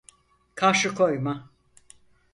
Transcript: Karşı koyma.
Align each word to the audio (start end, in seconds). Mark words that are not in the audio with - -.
Karşı 0.55 0.95
koyma. 0.95 1.49